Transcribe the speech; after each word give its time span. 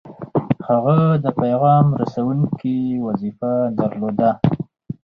هغه 0.67 0.97
د 1.23 1.25
پیغام 1.41 1.85
رسوونکي 2.01 2.77
وظیفه 3.07 3.51
درلوده. 3.79 4.31